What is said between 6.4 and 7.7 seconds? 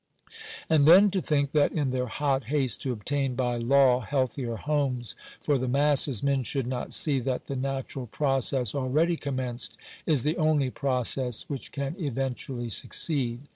should not see that the